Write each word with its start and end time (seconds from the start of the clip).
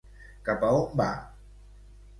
Cap 0.47 0.65
a 0.69 0.73
on 0.79 0.97
va? 1.03 1.09